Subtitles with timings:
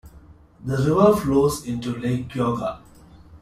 [0.65, 2.79] The river flows into Lake Kyoga.